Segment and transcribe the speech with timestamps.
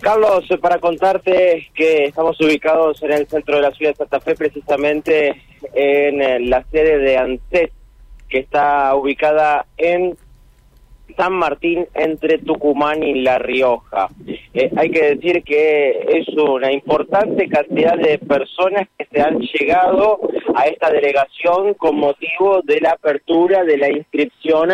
[0.00, 4.34] Carlos, para contarte que estamos ubicados en el centro de la ciudad de Santa Fe,
[4.34, 5.42] precisamente
[5.74, 7.70] en la sede de ANSES,
[8.28, 10.16] que está ubicada en
[11.16, 14.08] San Martín entre Tucumán y La Rioja.
[14.54, 20.20] Eh, hay que decir que es una importante cantidad de personas que se han llegado
[20.54, 24.70] a esta delegación con motivo de la apertura de la inscripción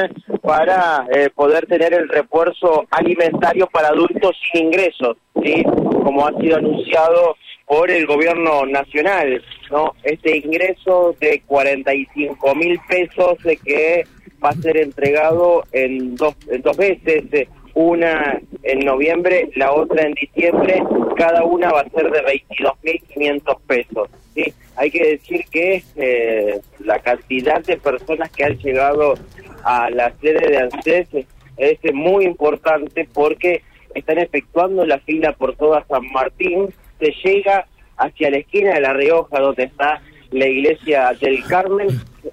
[0.47, 5.65] para eh, poder tener el refuerzo alimentario para adultos sin ingresos, ¿sí?
[5.65, 9.95] como ha sido anunciado por el gobierno nacional, ¿no?
[10.05, 14.05] Este ingreso de 45 mil pesos de que
[14.43, 20.05] va a ser entregado en dos, en dos veces, eh, una en noviembre, la otra
[20.05, 20.81] en diciembre,
[21.17, 24.09] cada una va a ser de 22.500 pesos.
[24.35, 24.55] ¿sí?
[24.77, 29.15] Hay que decir que eh, la cantidad de personas que han llegado
[29.67, 31.09] a la sede de ANSES
[31.57, 33.63] es muy importante porque
[33.95, 37.67] están efectuando la fila por toda San Martín, se llega
[37.97, 40.01] hacia la esquina de La Rioja, donde está
[40.31, 41.89] la iglesia del Carmen,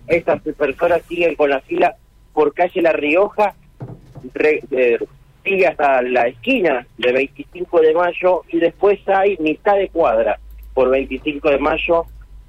[0.07, 1.95] estas personas siguen con la fila
[2.33, 3.55] por calle La Rioja,
[4.35, 4.99] eh,
[5.43, 10.39] sigue hasta la esquina de 25 de mayo y después hay mitad de cuadra
[10.75, 12.05] por 25 de mayo,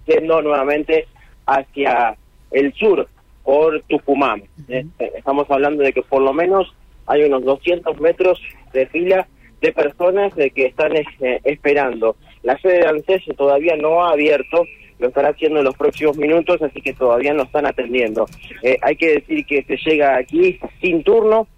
[0.06, 1.06] yendo nuevamente
[1.46, 2.16] hacia
[2.50, 3.08] el sur,
[3.44, 4.42] por Tucumán.
[4.68, 6.74] Eh, estamos hablando de que por lo menos
[7.06, 8.40] hay unos 200 metros
[8.72, 9.28] de fila
[9.60, 12.16] de personas que están eh, esperando.
[12.42, 14.66] La sede de ANSES todavía no ha abierto,
[14.98, 18.26] lo estará haciendo en los próximos minutos, así que todavía no están atendiendo.
[18.62, 21.48] Eh, hay que decir que se llega aquí sin turno,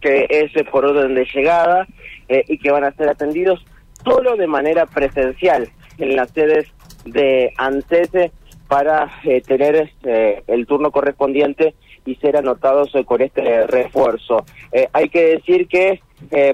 [0.00, 1.86] que es por orden de llegada
[2.28, 3.64] eh, y que van a ser atendidos
[4.04, 6.66] solo de manera presencial en las sedes
[7.04, 8.32] de ANSES
[8.72, 9.90] para eh, tener
[10.46, 11.74] el turno correspondiente
[12.06, 14.46] y ser anotados con este refuerzo.
[14.94, 16.00] hay que decir que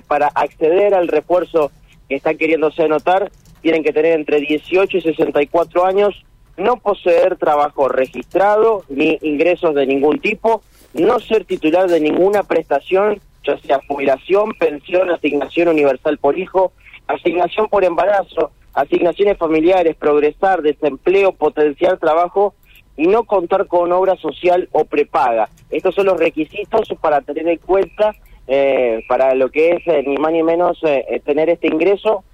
[0.08, 1.70] para acceder al refuerzo
[2.08, 3.30] que están queriéndose anotar
[3.62, 6.25] tienen que tener entre 18 y 64 años,
[6.56, 10.62] no poseer trabajo registrado ni ingresos de ningún tipo,
[10.94, 16.72] no ser titular de ninguna prestación, ya sea jubilación, pensión, asignación universal por hijo,
[17.06, 22.55] asignación por embarazo, asignaciones familiares, progresar, desempleo, potenciar trabajo
[22.97, 25.49] y no contar con obra social o prepaga.
[25.71, 28.15] Estos son los requisitos para tener en cuenta
[28.47, 32.25] eh, para lo que es eh, ni más ni menos eh, tener este ingreso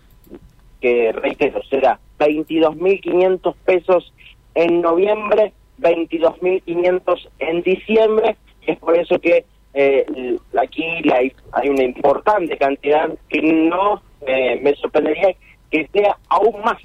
[0.80, 4.12] que reitero, será 22.500 pesos
[4.54, 12.56] en noviembre, 22.500 en diciembre, es por eso que eh, aquí hay, hay, una importante
[12.56, 15.34] cantidad que no eh, me sorprendería
[15.74, 16.80] que sea aún más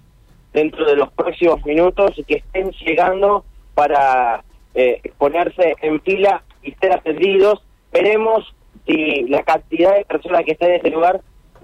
[0.52, 3.46] dentro de los próximos minutos y que estén llegando
[3.76, 7.62] para eh, ponerse en fila y ser atendidos.
[7.92, 8.52] Veremos
[8.88, 11.22] si la cantidad de personas que están en este lugar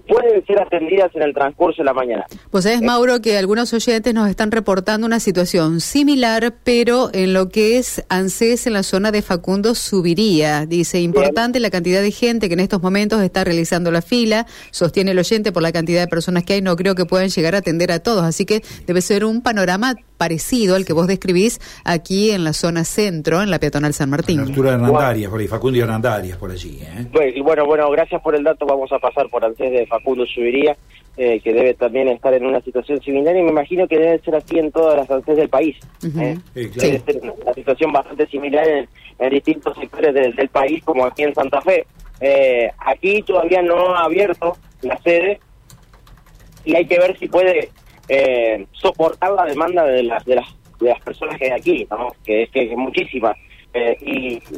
[0.07, 2.25] pueden ser atendidas en el transcurso de la mañana.
[2.51, 7.49] Pues sabés, Mauro, que algunos oyentes nos están reportando una situación similar, pero en lo
[7.49, 10.65] que es ANSES en la zona de Facundo subiría.
[10.65, 15.11] Dice, importante la cantidad de gente que en estos momentos está realizando la fila, sostiene
[15.11, 17.59] el oyente por la cantidad de personas que hay, no creo que puedan llegar a
[17.59, 22.31] atender a todos, así que debe ser un panorama parecido al que vos describís aquí
[22.31, 24.37] en la zona centro, en la peatonal San Martín.
[24.37, 26.79] la altura de Hernandarias, por ahí, Facundo y Hernandarias, por allí.
[26.81, 27.41] ¿eh?
[27.43, 30.75] Bueno, bueno, gracias por el dato, vamos a pasar por antes de Facundo Subiría,
[31.17, 34.35] eh, que debe también estar en una situación similar y me imagino que debe ser
[34.35, 35.77] así en todas las ANSES del país.
[36.03, 36.37] ¿eh?
[36.53, 38.87] Debe ser una situación bastante similar en,
[39.29, 41.85] distintos sectores del país, como aquí en Santa Fe.
[42.19, 45.39] Eh, aquí todavía no ha abierto la sede
[46.65, 47.69] y hay que ver si puede
[48.09, 50.47] eh, soportar la demanda de las de las
[50.79, 51.87] de las personas que hay aquí,
[52.25, 53.35] que es que es muchísima.
[53.77, 53.97] Eh,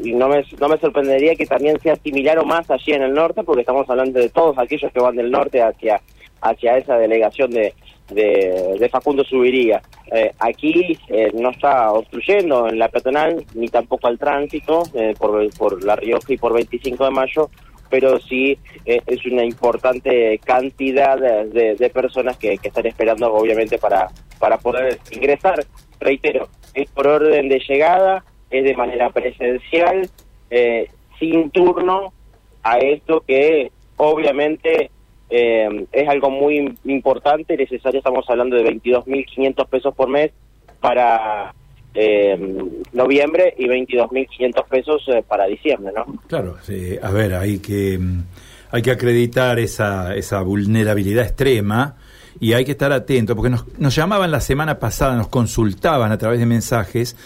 [0.03, 3.13] y, no me no me sorprendería que también sea similar o más allí en el
[3.13, 6.00] norte, porque estamos hablando de todos aquellos que van del norte hacia
[6.39, 7.73] hacia esa delegación de,
[8.09, 9.81] de, Facundo Subiría.
[10.11, 14.83] Eh, aquí eh, no está obstruyendo en la peatonal ni tampoco al tránsito
[15.17, 17.49] por, por La Rioja y por 25 de mayo,
[17.89, 24.08] pero sí eh, es una importante cantidad de, personas que, están esperando obviamente para,
[24.40, 25.66] para poder ingresar.
[25.99, 30.09] Reitero, es por orden de llegada, es de manera presencial,
[30.49, 30.90] eh,
[31.20, 32.14] sin turno
[32.64, 34.91] a esto que obviamente
[35.29, 40.32] eh, es algo muy importante, necesario, estamos hablando de 22.500 pesos por mes
[40.79, 41.53] para
[41.94, 42.38] eh,
[42.94, 46.05] noviembre y 22.500 pesos eh, para diciembre, ¿no?
[46.28, 46.58] Claro,
[47.02, 48.23] a ver, hay que, mm,
[48.72, 51.96] hay que acreditar esa, esa vulnerabilidad extrema
[52.40, 56.17] y hay que estar atento, porque nos, nos llamaban la semana pasada, nos consultaban a
[56.17, 57.17] través de mensajes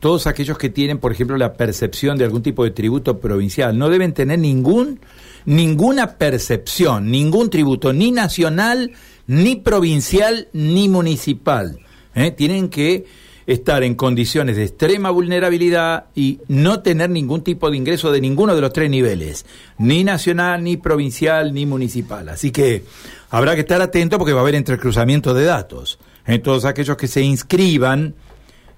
[0.00, 3.90] todos aquellos que tienen, por ejemplo, la percepción de algún tipo de tributo provincial, no
[3.90, 4.98] deben tener ningún,
[5.44, 8.92] ninguna percepción, ningún tributo, ni nacional,
[9.26, 11.78] ni provincial, ni municipal.
[12.14, 12.30] ¿eh?
[12.30, 13.04] Tienen que
[13.46, 18.54] estar en condiciones de extrema vulnerabilidad y no tener ningún tipo de ingreso de ninguno
[18.54, 19.44] de los tres niveles,
[19.76, 22.28] ni nacional, ni provincial, ni municipal.
[22.30, 22.84] Así que
[23.28, 25.98] habrá que estar atento porque va a haber entrecruzamiento de datos.
[26.26, 26.38] En ¿eh?
[26.38, 28.14] todos aquellos que se inscriban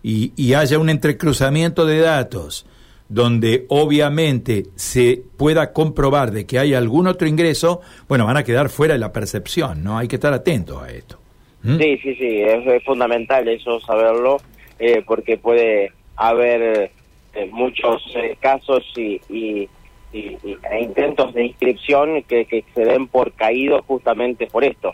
[0.03, 2.67] y, y haya un entrecruzamiento de datos
[3.13, 8.71] donde obviamente se pueda comprobar de que hay algún otro ingreso, bueno, van a quedar
[8.71, 9.99] fuera de la percepción, ¿no?
[9.99, 11.19] Hay que estar atentos a esto.
[11.63, 11.77] ¿Mm?
[11.77, 14.39] Sí, sí, sí, es, fundamental eso saberlo,
[14.79, 16.91] eh, porque puede haber
[17.35, 19.69] eh, muchos eh, casos y, y,
[20.15, 20.39] y,
[20.71, 24.93] e intentos de inscripción que, que se den por caídos justamente por esto,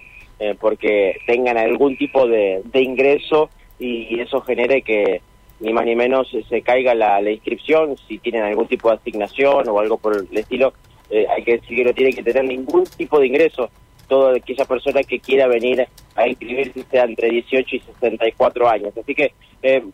[0.60, 5.20] porque tengan algún tipo de ingreso y eso genere que
[5.60, 9.80] ni más ni menos se caiga la, inscripción, si tienen algún tipo de asignación o
[9.80, 10.72] algo por el estilo,
[11.10, 13.70] eh, hay que decir que no tienen que tener ningún tipo de ingreso.
[14.06, 18.96] Toda aquella persona que quiera venir a inscribirse sea entre 18 y 64 años.
[18.96, 19.32] Así que,
[19.62, 19.84] eh,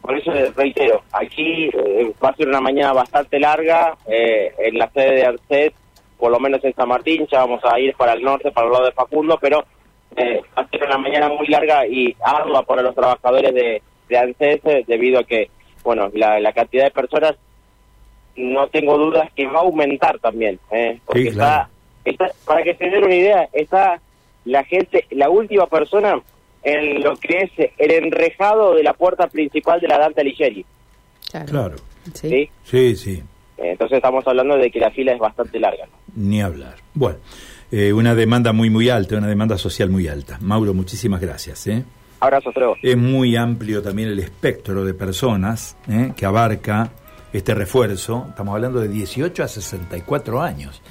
[0.00, 4.78] por eso les reitero, aquí eh, va a ser una mañana bastante larga eh, en
[4.78, 5.72] la sede de ARCES,
[6.16, 8.72] por lo menos en San Martín, ya vamos a ir para el norte, para el
[8.72, 9.64] lado de Facundo, pero
[10.16, 14.18] eh, va a ser una mañana muy larga y ardua para los trabajadores de, de
[14.18, 15.50] ANSES debido a que,
[15.82, 17.36] bueno, la, la, cantidad de personas
[18.36, 20.98] no tengo dudas que va a aumentar también, ¿eh?
[21.04, 21.68] porque Sí, claro.
[22.04, 24.00] está, está, para que se den una idea, está
[24.44, 26.20] la gente, la última persona
[26.62, 30.64] en lo que es el enrejado de la puerta principal de la Dante Alighieri.
[31.30, 31.46] Claro.
[31.46, 31.76] Claro.
[32.14, 32.28] Sí.
[32.28, 32.50] ¿sí?
[32.64, 33.22] Sí, sí.
[33.58, 35.86] Entonces estamos hablando de que la fila es bastante larga.
[35.86, 35.92] ¿no?
[36.16, 36.76] Ni hablar.
[36.94, 37.18] Bueno,
[37.70, 40.38] eh, una demanda muy, muy alta, una demanda social muy alta.
[40.40, 41.66] Mauro, muchísimas gracias.
[41.66, 41.84] ¿eh?
[42.20, 42.76] Abrazo, Trevo.
[42.82, 46.12] Es muy amplio también el espectro de personas ¿eh?
[46.16, 46.90] que abarca
[47.32, 48.26] este refuerzo.
[48.28, 50.82] Estamos hablando de 18 a 64 años.